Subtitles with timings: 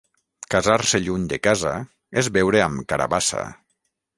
[0.53, 1.75] Casar-se lluny de casa
[2.23, 3.45] és beure amb carabassa.